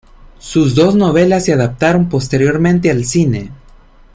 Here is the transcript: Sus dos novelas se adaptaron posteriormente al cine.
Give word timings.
Sus 0.39 0.73
dos 0.73 0.95
novelas 0.95 1.45
se 1.45 1.53
adaptaron 1.53 2.09
posteriormente 2.09 2.89
al 2.89 3.05
cine. 3.05 3.51